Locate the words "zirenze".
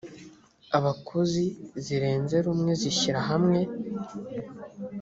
1.83-2.35